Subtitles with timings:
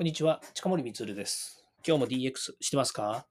[0.00, 1.62] こんにちは、近森光です。
[1.86, 3.26] 今日も DX してますか？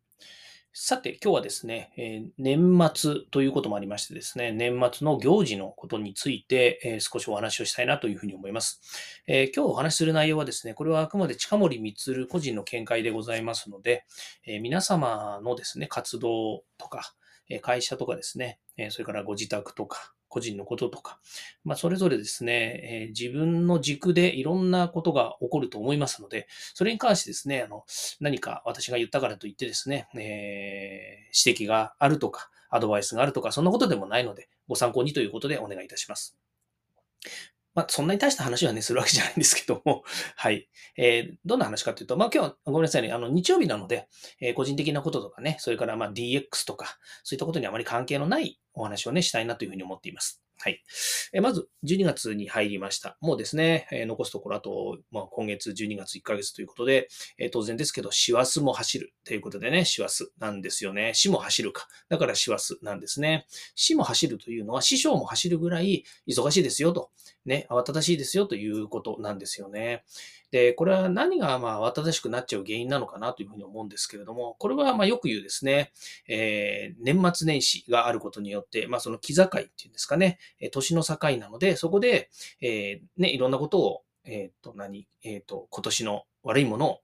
[0.72, 8.82] さて、今日はですね、えー、年末ということもありましてですね、年末の行事のことについて、えー、少しお話をしたいなというふうに思います、
[9.26, 14.06] えー、今日お話しする内容はですね、これはあくまで近森光個人の見解でございますので、
[14.46, 17.16] え皆様のですね、活動とか、
[17.64, 18.60] 会社とかですね、
[18.92, 21.20] それからご自宅とか、個人のこととか、
[21.66, 27.84] まあ、それぞれですね、えー、自分の軸でいろんなことが起こると思いますので、それに関してですね、あの、
[28.22, 36.38] 何か私が言ったからといってですね、えー、指摘があるとか、アドバイスがあるとか、そんなことでもないので、ご参考にということでお願いいたします。
[37.80, 40.04] まあ、そんなに大した話はね、するわけじゃないんですけども、
[40.36, 40.68] はい。
[40.98, 44.10] えー、どんな話かというと、まあ、今日はごめんなさいね、あの、日曜日なので、
[44.42, 50.44] えー、個人的なこととかね、それからまあ DX とか、そういったことにあまり関係のないお話をね、したいなというふうに思っています。
[50.62, 50.84] はい。
[51.32, 53.18] えまず、12月に入りました。
[53.22, 61.14] もうですね、え残すところあと、まあ、今月12月1ヶ月ということで、え当然ですけど、師走も走るということでね、師走なんですよね。
[61.14, 61.88] 死も走るか。
[62.10, 63.46] だから師走なんですね。
[63.74, 67.10] 死も走るというのは、師匠も走るぐらい忙しいですよと、
[67.46, 70.04] ね、慌ただしいですよということなんですよね。
[70.52, 75.92] で、これは何がまあ慌ただしくなっちゃう原因なのかなというふうに思うんですけれども、これはまあよく言うですね、
[76.28, 80.40] えー、年末年始があることによって、まあその気境っていうんですかね、
[80.72, 82.30] 年の境なので、そこで、
[82.62, 87.00] えー、ね、いろんなことを、えっ、ー、と、何、えっ、と、今年の悪いものを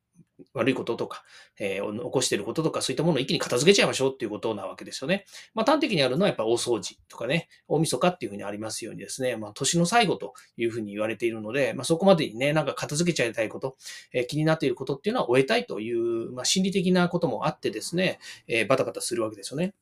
[0.55, 1.23] 悪いこととか、
[1.59, 5.25] えー、起こしていることとか、そういったものを一気に片付けちゃいましょうっていうことなわけですよね。
[5.53, 13.75] まあ、端的にあるのはやっぱ大掃除とかね、大晦日っていうふうにありますようにですね、まあ、年の最後というふうに言われているので、まあ、そこまでにね、なんか片付けちゃいたいこと、
[14.13, 19.73] えー、気になっていることっていうのは終えたいという、まあ、心理的なこともあってですね、えー、バタバタするわけですよね。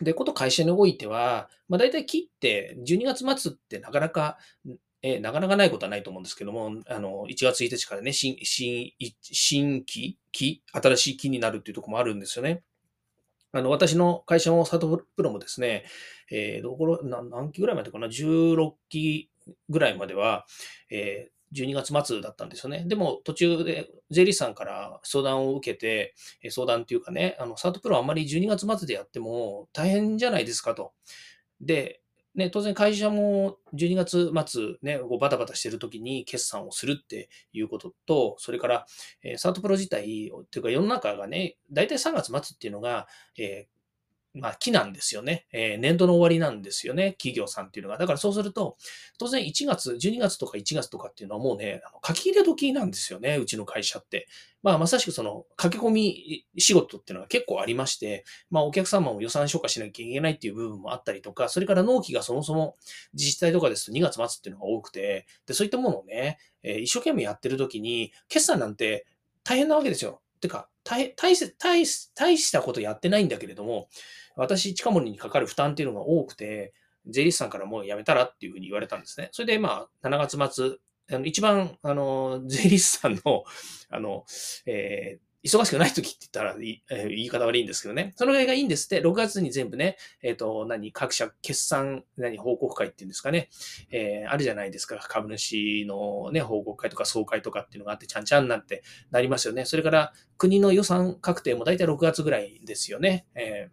[0.00, 4.38] で、こと会社においては、まあ、大体切って12月末ってなかなか
[5.08, 12.62] えなかなかないことはないと思うんですけども、あの、1月1日からね、新、新、新規、期、新しい期になるっていうところもあるんですよね。
[13.52, 15.84] あの、私の会社のサトプロもですね、
[16.30, 19.30] えー、どころ、何期ぐらいまでかな、16期
[19.68, 20.46] ぐらいまでは、
[20.90, 22.84] えー、12月末だったんですよね。
[22.86, 26.14] でも途中で税理士さんから相談を受けて、
[26.50, 30.92] 相談っていうかね、あの、サートプロあんまり12月末でやっても大変じゃないですかと。
[31.60, 32.00] で、
[32.36, 38.86] ね、当然会社も12月末ね、こうバタバタしてる時に決算をするっていうことと、それから、
[39.22, 43.08] えー、サートプロ自体、っていうか世の中がね、大体3月末っていうのが、
[43.38, 43.66] え
[44.38, 45.46] まあ、木なんですよね。
[45.50, 47.12] えー、年度の終わりなんですよね。
[47.12, 47.98] 企業さんっていうのが。
[47.98, 48.76] だからそうすると、
[49.18, 53.38] 当然1月、12月とか1月とかっていうのはもうね、あの書き入れ時なんですよね。
[53.38, 54.28] うちの会社って。
[54.62, 62.76] まあ、まさしくその書き込み仕事っていうのが結構ありまして、まあ、お客様も予算消化しなきゃいけないっていう部分もあったりとか、それから納期がそもそも
[63.14, 69.06] 自治体とかですと2月末っていうのが多くて、で、そういったものをね、えー、一生懸命やってる時に、決算なんて
[69.44, 70.20] 大変なわけですよ。
[70.40, 73.88] てか、大、大、大、大したことやってないんだけれども、
[74.36, 76.72] 私、近森にかかる負担っていうのが多くて、
[77.08, 79.28] 税理士さんからもうやめたらっていうふうに言われたんですね。
[79.32, 80.76] それで、まあ、7月末、
[81.08, 83.44] あの一番、あの、税理士さんの、
[83.90, 84.24] あの、
[84.66, 86.80] えー、忙しくない時って言ったら、 言
[87.24, 88.12] い方悪いんですけどね。
[88.16, 93.48] そのぐらいがいいんですって、6月に全部ね、えっ、ー、と、何、各社決算、何、報告会っていうんですかね。
[93.90, 94.96] えー、あるじゃないですか。
[94.96, 99.64] 株主のね、報告会とか総会とかっていうのがあって、ちゃんちゃんなってなりますよね。
[99.64, 103.26] それから、国の予算確定も大体6月ぐらいですよね。
[103.34, 103.70] え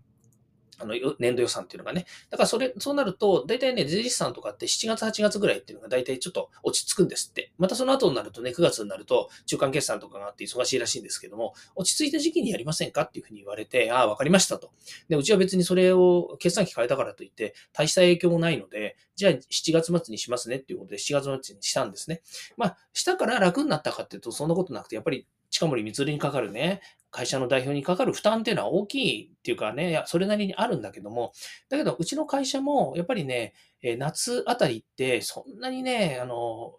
[0.83, 2.05] あの、年度予算っていうのがね。
[2.29, 7.51] だからそれ、そうなると、大体ね、税理士さんとかって7月、8月ぐらいっていうのが大体ちょっと落ち着くんですって。
[7.57, 14.71] またその後になるとね、9月になると中間決算とかがあって忙しいらしいんですけども、落ち着いた時期にやりませんかっていうふうに言われて、ああ、わかりましたと。
[15.07, 22.21] で、うちは別にそれを決算期変えたからといって、大した影響もないので、じゃあ7月末にしますねっていうことで7月末にしたんですね。
[22.57, 26.81] まあ、したから楽になったかっていうと、そんなことなくて、やっぱり近森光にかかるね、
[27.13, 31.31] 会社の代表にかかる負担っていうのは大きいっていうかね、いや、それなりにあるんだけども、
[31.69, 33.53] だけど、うちの会社も、やっぱりね、
[33.99, 36.73] 夏あたりって、そんなにね、あの、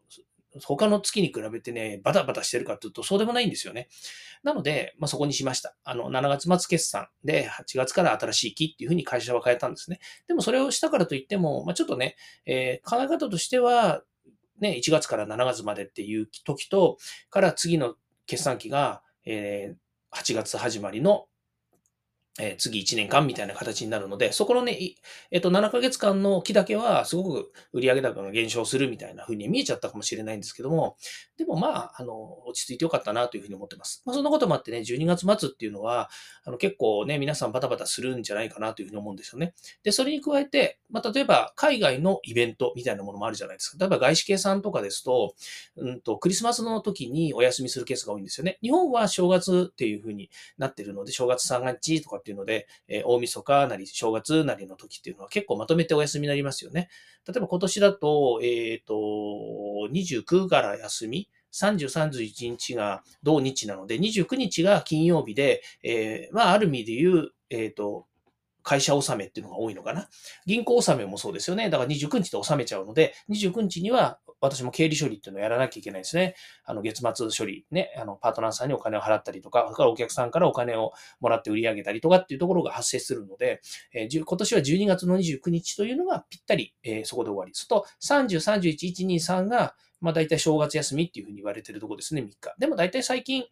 [0.60, 3.88] 他の月に比べてね、バタバタしてるかっていうと、そうでもないんですよね。
[4.42, 5.76] なので、まあ、そこにしました。
[5.84, 10.00] あの、7月末決算で、8月から新しい期っていうふうに会社は変えたんですね。
[10.26, 12.16] でもそれをしたからといっても、まあ、ちょっとね、
[12.46, 14.02] えー、考え方としては、
[14.60, 16.98] ね、1月から7月までっていう時と、
[17.30, 17.94] から次の
[18.26, 19.83] 決算期が、えー、
[20.14, 21.26] 8月始まりの
[22.40, 24.76] え、次1年間みたいな形になるので、そこのね、
[25.30, 30.96] えっ、と、7ヶ月間の期だけはすごく売上高が減少するみたいな風に見えちゃったかもしれないんですけども、
[31.36, 34.02] でもまあ、あの、落ち着いてよかったなというふうに思ってます。
[34.04, 36.10] まあ、そんなこともあってね、12月末っていうのは、
[36.44, 39.54] あの、結構ね、皆さんバタバタするんじゃないかなというふうに思うんですよね。
[39.84, 43.78] で、それに加えて、まあ、例えば海外のイベントみたいなものもあるじゃないですか。
[43.78, 45.34] 例えば外資系さんとかですと、
[45.76, 48.58] うんと、クリスマスの時にお休みするケースが多いんですよね。
[48.60, 56.88] 日本は正月っていうふうになってるので、正月3月とかっていうので、え大晦日なり正月なりの時っていうのは結構まとめてお休みになりますよね。
[57.28, 58.94] 例えば今年だと、えっ、ー、と、
[59.92, 68.06] 29から休み、30、31日が同日なので、29日が金曜日で、えー、まあ、ある意味で言う、えっ、ー、と、
[68.64, 70.08] 会社納めっていうのが多いのかな？
[70.46, 71.70] 銀行納めもそうですよね。
[71.70, 76.34] だから29日で納めちゃうので、29日には私も経理処理っていうのをやらなきゃいけないですね。
[76.64, 83.60] あの、月末処理、ね、あの、パートナーさんにお金を払ったりとか、それからお客さんからお金をもらって売り上げたりとかっていうところが発生するので、
[83.92, 87.54] えー、今年は12月の29日というのがぴったり、えー、そこで終わり。
[87.54, 89.74] すると、30、31、1、2、3が、
[90.04, 92.54] まあ大体正月休みっていうふうに言われてるとこですね、3日。
[92.58, 93.44] でも大体最近、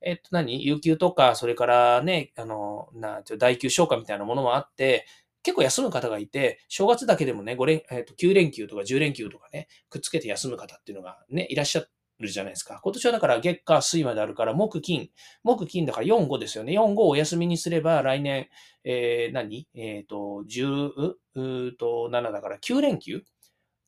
[0.00, 5.06] えっと何、有給とか、それからね、あの、な、代休消化みたいなものもあって、
[5.42, 11.84] 結構休む方がいて、正月だけでもね、5連、えっと9連休とか10連休とかね、くっつけて休む方っていうのがね、いらっしゃ
[12.18, 12.80] るじゃないですか。
[12.82, 15.10] 今年はだから月火水まであるから、木金、
[15.42, 16.72] 木金だから4、5ですよね。
[16.72, 18.48] 4、5をお休みにすれば、来年、
[18.84, 19.68] えー、何？
[19.74, 23.20] えっ、ー、と、10、うと、7だから9連休っ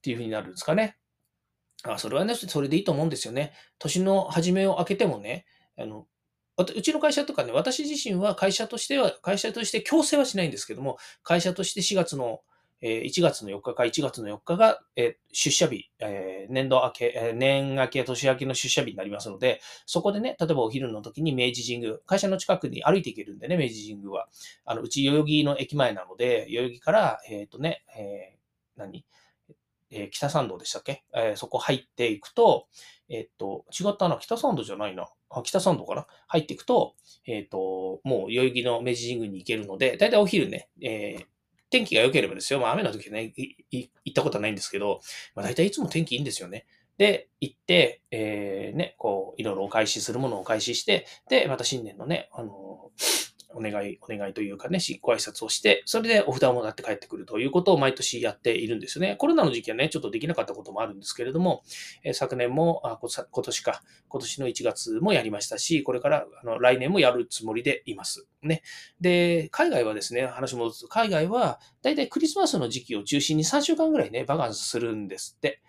[0.03, 1.00] ていうふうになるんですかね。
[1.85, 3.53] あ、それはね、それでいいと思うんですよね。
[3.79, 5.47] 年の初めを明けてもね、
[5.79, 6.06] あの、
[6.59, 12.41] うちの会社とかね、私自身は会社としては、会社として強制はしないんですけども、会社として4月の、
[12.82, 24.29] え1月の4日か1月の4日が、え出社日、え年度明け、え年明け、年明けの出社日になりますので、そこでね、例えばお昼の時に明治神宮、会社の近くに歩いて行けるんでね、明治神宮は。
[24.65, 29.05] あの、うち代々木の駅前なので、代々木から、えっ、ー、とね、えー、何？
[29.91, 32.69] えー、北参道でしたっけ、えー、そこ入っていくと、
[33.09, 35.09] えっ、と、違ったな、北参道じゃないな。
[35.31, 36.07] あ、北参道かな？
[36.29, 36.95] 入っていくと、
[37.27, 41.25] えっ、と、もう代々木の明治神宮に行けるので、だいたいお昼ね、えー、
[41.71, 42.61] 天気が良ければですよ。
[42.61, 43.33] まあ雨の時ね、
[43.71, 45.01] 行ったことはないんですけど、
[45.35, 46.67] まあ大体いつも天気いいんですよね。
[46.99, 52.91] で、行って、えー、ね、こう、いろいろお返しするものをお返しして、で、また新年のね、あの
[53.55, 59.17] お願い、お願いというかね、ご挨拶をして、それでお札をもらって帰ってくるということを毎年やっているんですよね。
[59.17, 61.62] コロナの時期はね、ちょっとできなかったこともあるんですけれども、
[62.05, 68.26] え昨年もあ、今年か、今年の1月もやりましたし、これからあの来年もやるつもりでいます。
[68.43, 68.62] ね。
[69.00, 75.61] で、海外はですね、話戻すと、海外はだいたいクリスマスの時期を中心に3週間ぐらいね、バカンスするんですって。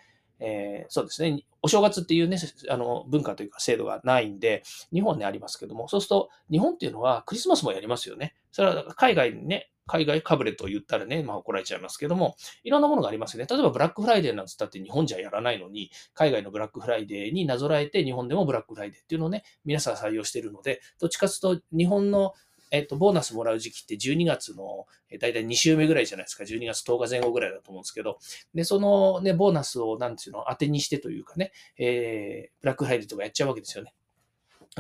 [0.42, 2.38] えー、そうですね、お正月っていうね、
[2.70, 8.36] あの、文化というか制度がないんで、日本にありますけども、そうすると、日本っていうのはクリスマスもやりますよね。
[8.52, 13.48] それは海外にね、海外かぶれと言ったらね、まあ怒られちゃいますけども、いろんなものがありますよね。
[13.50, 22.34] 例えばブラックフライデーなんつったって日本じゃやらないのに、海外のブラックフライデーになぞらえて日本でもブラックフライデーっていうのをね、皆さん採用してるので、どっちかというと日本の
[22.72, 26.46] えっと、ボーナスもらう時期って12月の、えだいたい2週目ぐらいじゃないですか。
[26.46, 28.18] 12月10日前後ぐらいだと思うんですけど、
[28.56, 33.94] で、そのね、ボーナスを、なんていうの、当てにしてというかね、えー、ブラックフライデーとかやっちゃうわけですよね。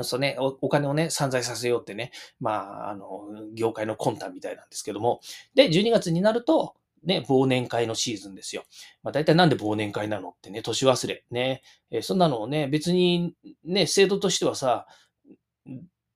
[0.03, 5.19] そうねお、お金をね、散財させようってね、まあ、あの、業界の魂胆みたいなんですけども、
[5.53, 8.63] で、12月になると、ね、忘年会のシーズンですよ。
[9.03, 11.25] まあ、大体なんで忘年会なのってね、年忘れ。
[11.31, 13.35] ね、えー、そんなのをね、別に
[13.65, 14.85] ね、制度としてはさ、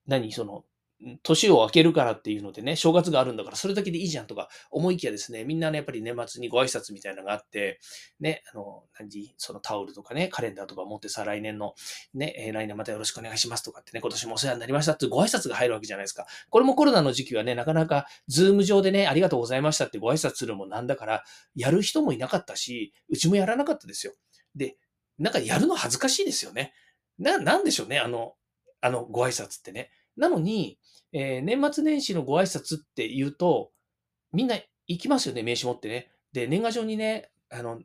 [0.08, 0.64] 何その、
[1.24, 7.80] 年を明けるからっていうのでね、正月があるんだからそれだけでいいじゃんとか思いきやですね、みんなね、やっぱり年末にご挨拶みたいなのがあって、
[8.20, 9.34] ね、あの、何時？
[9.38, 11.74] そのタオルとかね、カレンダーとか持ってさ、来年の、
[12.14, 16.26] ね、え来年またよろしくお願いしますとかってね、今年もお世話になりましたってご挨拶が入るわけじゃないですか。
[16.50, 21.24] これもコロナの時期はね、なかなかズーム上でね、ありがとうございましたってご挨拶するもなんだから、
[21.56, 24.14] やる人もいなかったし、うちもやらなかったですよ。
[24.56, 24.78] で、
[25.20, 26.74] なんかやるの恥ずかしいですよね。
[27.20, 28.34] な、なんでしょうね、あの、
[28.82, 29.92] あの、ご挨拶ってね。
[30.18, 30.80] なのに、
[31.18, 33.72] えー、年末年始のご挨拶って言うと、
[34.34, 36.12] みんな行きますよね、名刺持ってね。
[36.34, 37.80] で、年賀状にね、あの、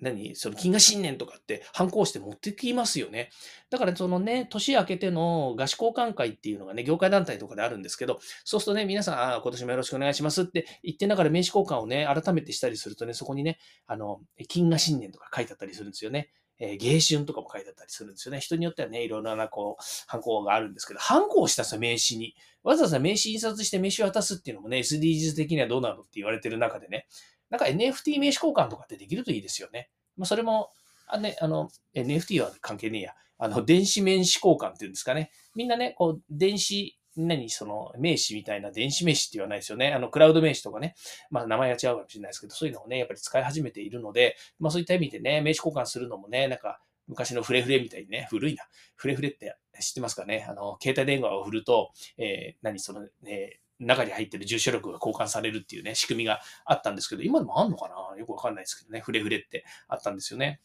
[0.00, 3.30] 何その金河新年とかって反抗して持ってきますよね。
[3.70, 16.30] だからそのね、年明けての合宿交換会っていうのがね、業界団体とかであるんですけど、そうするとね、皆さん、あ今年もよろしくお願いしますって言ってながら名刺交換をね、改めてしたりするとね、そこにね、あの、金河新年とか書いてあったりするんですよね。
[16.64, 18.38] えー、芸春とかも書いてあったりするんですよね。
[18.38, 22.36] 人によってはね、いろいろな、こう、ハンコがあるんですけど、ハンコをしたさ、名刺に。
[22.62, 27.08] わざわざ名刺印刷して名刺を渡すっていうのもね、SDGs 的にはどうなのって言われてる中でね、
[27.50, 29.90] なんか NFT 名刺交換とかってできるといいですよね。
[30.16, 30.70] まあ、それも、
[31.08, 33.14] あね、あの、NFT は関係ねえや。
[33.38, 35.32] あの、電子名刺交換っていうんですかね。
[35.56, 39.92] みんなね、こう、電子何その名詞みたいな電子名詞って言わないですよね。
[39.92, 40.94] あの、クラウド名詞とかね。
[41.30, 48.64] まあ、名前が違うかもしれないですけど、そういうのをね、やっぱり使い始めているので、まあ、そういった意味でね、名詞交換するのもね、なんか、昔のフレフレみたいにね、古いな。
[48.94, 50.46] フレフレって知ってますかね？
[50.48, 58.16] あの、携帯電話を振ると、えー、何その、えー、中に入ってる住所力が交換されるっていうね、仕組みがあったんですけど、今でもあんのかな？
[58.16, 60.60] よくわかんないですけどね、フレフレってあったんですよね。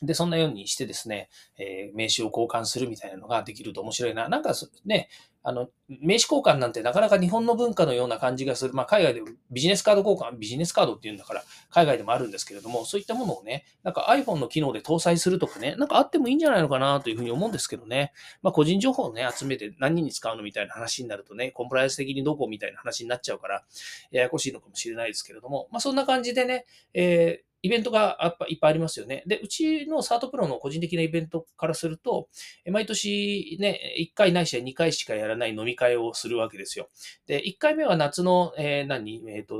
[0.00, 4.28] で、そんなようにしてですね、えー、名刺を交換するみたいなのができると面白いな。
[4.28, 4.54] なんか
[4.86, 5.08] ね、
[5.48, 8.74] あの、名刺交換なんてなかなか日本の文化のような感じがする。
[8.74, 18.12] まあ、海外でビジネスカード交換、ビジネスカードっていうんだから、海外でもあるんですけれども、そういったものをね、なんか iPhone の機能で搭載するとかね、なんかあってもいいんじゃないのかなというふうに思うんですけどね。
[18.42, 23.64] まあ、個人情報をね、集めて何人に使うのみたいな話になるとね、コンプライアンス的にどこみたいな話になっちゃうから、
[24.10, 29.22] ややこしいのかもしれないですけれども、まあ、そんな感じでね、えーイベントがやっぱいっぱいありますよね。
[29.26, 32.28] で、うちのサートプロの個人的なイベントからすると、
[32.70, 36.88] 毎年ね、1回ないしは2回しかやらない飲み会をするわけですよ。
[37.26, 39.56] で、1回目は夏の、えー、何、えっ、ー、と、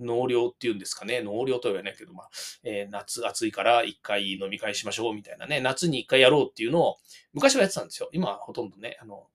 [0.00, 1.22] 納涼っていうんですかね。
[1.22, 2.30] 納涼とは言わないけど、まあ、
[2.62, 5.60] えー、夏暑いから一回飲み会しましょうみたいなね。
[5.60, 6.96] 夏に一回やろうっていうのを
[7.32, 8.08] 昔はやってたんですよ。
[8.12, 9.26] 今はほとんどね、あの、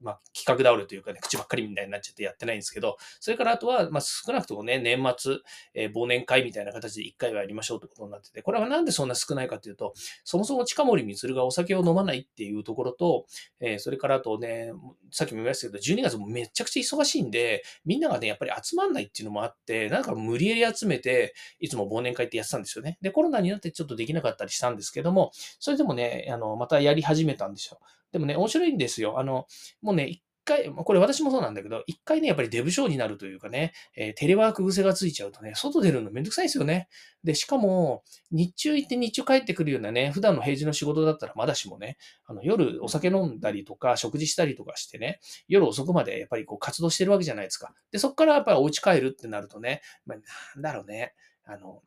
[0.00, 5.36] まあ、企画倒れというかね、口ばっかりみたいになっちゃってやってないんですけど、それからあとは、まあ、少なくともね、年末、
[5.74, 13.26] えー、忘年会みたいな形で1回はやりましょうってことになってて、これはなんでそんな少ないかというと、そもそも近森光がお酒を飲まないっていうところと、
[13.60, 14.72] えー、それからあとね、
[15.10, 22.98] さっきも言いましたけど、12月もめちゃくちゃ忙しいんで、みんながね、やっぱり集まんないっていうのもあって、なんか無理やり集めて、いつも忘年会ってやってたんですよね。
[23.00, 27.78] で、コロナになってちょっとできなかったりしたんですけども、それでもね、あの、またやり始めたんですよ。
[28.12, 29.18] でもね、面白いんですよ。
[29.18, 29.46] あの、
[29.82, 36.88] もうね、一回、これ私もそうなんだけど、一回ね、やっぱりデブ症になるというかね、えー、テレワーク癖がついちゃうとね、外出るのめんどくさいですよね。
[37.22, 47.74] で、しかも、日中行って日中帰ってくるようなね、普段の平時の仕事だったらまだしもね、あの夜お酒飲んだりとか、食事したりとかしてね、夜遅くまでやっぱりこう活動してるわけじゃないですか。
[47.92, 50.18] で、そこからやっぱりお家帰るってなるとね、まあ、
[50.56, 51.82] なんだろうね、あの、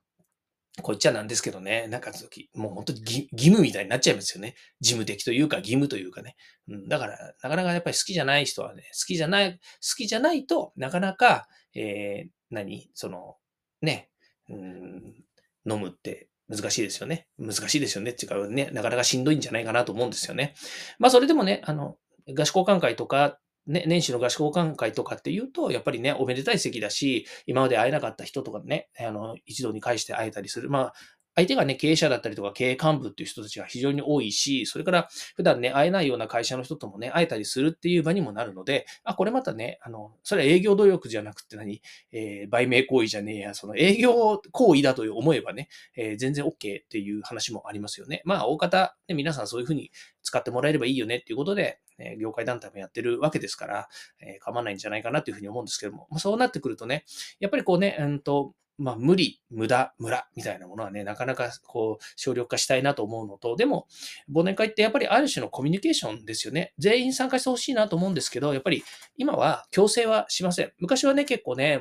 [0.81, 2.11] こっちはなんですけどね、なんか、
[2.53, 4.55] もう本当に義務みたいになっちゃいますよね。
[4.79, 6.37] 事務的というか義務というかね。
[6.69, 9.59] うん、だから、なかなかやっぱり好きじゃない人はね、好きじゃない、好
[9.97, 12.89] きじゃないとなかなか、えー、何？
[12.93, 13.35] その、
[13.81, 14.09] ね、
[14.49, 15.25] うん、
[15.69, 17.27] 飲むって難しいですよね。
[17.37, 18.11] 難しいですよね。
[18.11, 20.55] っていうかね、なかなかしんどいんじゃないかなと思うんですよね。
[20.99, 21.97] まあ、それでもね、あの、
[22.27, 30.69] 合宿交換会とかね、年始の合宿交換会とかっていうと、やっぱりね、おめでたい席だし、今まで会えなかった人とかね、あの、一度に返して会えたりする。
[30.69, 30.93] まあ、
[31.35, 46.53] 相手がね、経営者だったりとか経営幹部っていう人たちが非常に多いし、それから普段ね、会えないような会社の人ともね、会えたりするっていう場にもなるので、あ、これまたね、あの、それは営業努力じゃなくて何、えー、売名行為じゃねえや、その営業行為だと思えばね、えー、全然 OK っ
[46.85, 48.21] ていう話もありますよね。
[48.25, 49.89] まあ、大方、ね、皆さんそういうふうに
[50.23, 53.89] 使ってもらえればいいよねっていうことで、え業界団体もやってるわけですから、
[54.19, 57.05] えー、構わないんじゃないかなというふうに思うんですけども、まあ、そうなってくるとね、
[57.39, 63.87] やっぱりこうね、うんと、まあ、無理、無駄、無駄みたいなものはね、なかなかこう、省力化したいなと思うのと、でも、
[64.33, 66.73] 忘年会ってやっぱりある種のコミュニケーションですよね。
[66.79, 68.83] 全員参加してほしいなと思うんですけど、やっぱり
[69.17, 70.71] 今は強制はしません。
[70.79, 71.79] 昔はね、結構ね、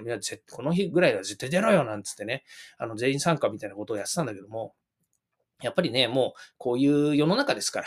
[0.50, 2.44] この日ぐらいは絶対出ろよなんつってね、
[2.76, 4.74] あの、全員参加みたいなことをやってたんだけども、
[5.62, 7.86] やっぱりね、もう、こういう世の中ですから、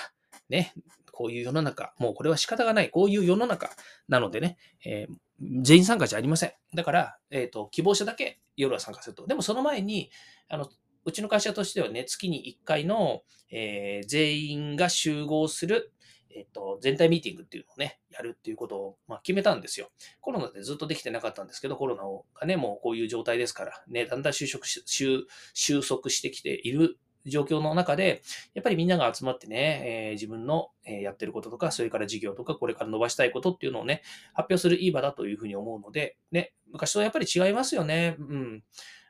[0.50, 0.74] ね、
[1.12, 3.70] こういう世の中、もうこれは仕方がない、こういう世の中
[4.08, 5.14] なのでね、えー
[5.62, 6.52] 全員参加じゃありません。
[6.74, 9.28] だから、えっ、ー、と、希望者だけ夜は参加すると。
[9.28, 10.10] でもその前に、
[10.48, 10.70] あの、
[11.06, 15.92] うちの会社としてはね、月に1回の、えー、全員が集合する、
[16.36, 19.92] えっ、と、全体ミーティングっていうのをね、やるっていうことを、まあ、決めたんですよ。
[20.22, 22.04] コロナでずっとできてなかったんですけど、コロナ
[22.40, 28.22] がね、もうこういう状態ですから、ね、だんだん収束し、収束してきている状況の中で、
[28.54, 34.02] やっぱりみんなが集まってね、えー、自分の、えやってることとか、それから事業とか、これから伸ばしたいことっていうのをね、
[34.34, 38.18] 発表するいい場だというふうに思うので、ね、昔とやっぱり違いますよね。
[38.20, 38.64] うん。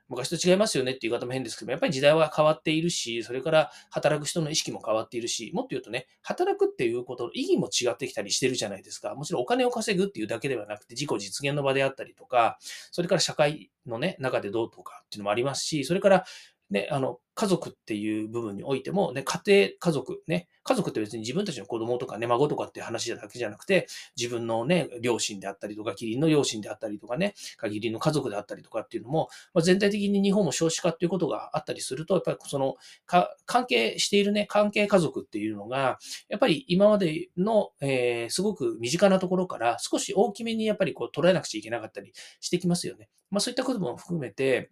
[0.10, 9.15] 昔と違いますよねっていう言い方も変ですけどもやっぱり時代は変わっているし、それから働く人の意識も変わっているし、もっと言うとね、働くっていうことの意義も違ってきたりしてるじゃないですか。
[9.15, 12.58] もちろんお金を稼ぐっていうだけではなくて、自己実現の場であったりとか、
[12.91, 16.25] それから社会のね、中でどうとかっていうのもありますし、それから
[16.74, 23.86] ね、あの、家族っていう部分においても、ね、家庭、家族、ね、家族って別に自分たちの子供とかね、孫とかっていう話だけじゃなくて、
[24.18, 32.75] 自分のね、両親であったりとか、キリンの両親であったりとかね、限りの家族であったりとかっていうのも、まあ、全体的に日本も少子化っていうことがあったりすると、やっぱりその、
[33.06, 43.10] か関係しているね、関係家族っていうのが、やっぱり今までの、えー、すごく身近なところから少し大きめにやっぱりこう捉えなくちゃいけなかったりしてきますよね。
[43.30, 44.70] まあそういったことも含めて、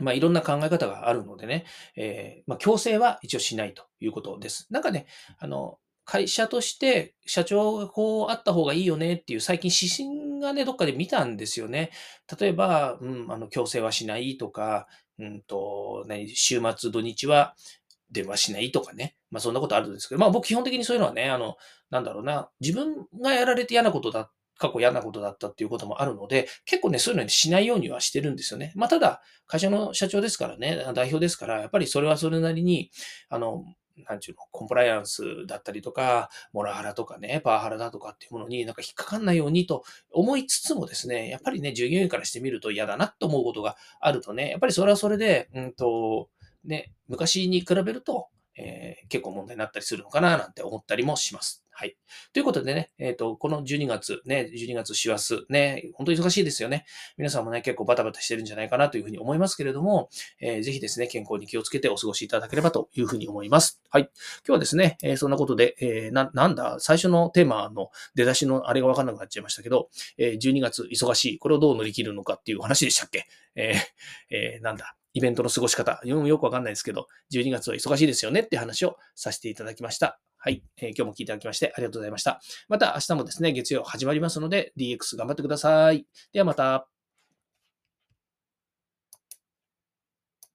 [0.00, 1.64] まあ、いろんな考え方があるのでね、
[1.96, 4.66] えー、まあ、強制は一応しないということです。
[4.70, 5.06] なんかね、
[5.38, 11.92] あの、会社として社長がこうあった方がいいよねっていう最近指針がね、どっかで見たんですよね。
[12.40, 14.88] 例えば、うん、あの、強制はしないとか、
[15.20, 17.54] うんと、何、週末土日は
[18.10, 19.16] 電話しないとかね。
[19.30, 21.56] まあそんなことあるんですけど、まあ僕基本的にそういうのはね、あの、
[21.90, 28.72] なんだろうな、自分がやられて嫌なことだ過去嫌なことだったっていうこともあるので、結構ね、そういうのにしないようにはしてるんですよね。
[28.76, 32.90] まあ、ただ、会社の社長ですからね、代表ですから、やっぱりそれはそれなりに、
[33.30, 33.64] あの、
[34.08, 46.28] なんちゅうの、コンプライアンスだったりとか、モラハラとかね、パワハラだとかっていうものになんか引っかかんないようにと思いつつもですね、やっぱりね、従業員からしてみると嫌だなと思うことがあるとね、やっぱりそれはそれで、うんと、
[46.64, 51.64] ね、昔に比べると、えー、結構問題になったりするのかななんて思ったりもします。
[51.80, 51.96] はい。
[52.34, 56.84] ということでね、えっ、ー、と、この12月、ね、12月師走、ね、本当に忙しいですよね。
[57.16, 60.10] 皆さんもね、結構バタバタしてるんじゃないかなというふうに思いますけれども、
[60.42, 63.80] えー、ぜひですね、健康に気をつけてお過ごしいただければというふうに思います。
[63.88, 64.02] はい。
[64.02, 64.10] 今
[64.48, 73.24] 日はですね、えー、そんなことで、え、な、なんだ、最初のテーマの出だしのあれがわかんなくなっちゃいましたけど、え、12月忙しい、これをどう乗り切るのかっていう話でしたっけ？
[73.54, 73.76] えー、
[74.36, 80.20] え、なんだ、イベントの過ごし方、よくわかんないですけど、12月は忙しいですよねって話をさせていただきました。
[80.42, 82.40] はい、えー、今日も聞いていただきましてありがとうございました。
[82.68, 86.06] また明日もですね、月曜始まりますので、DX 頑張ってください。
[86.32, 86.88] ではまた。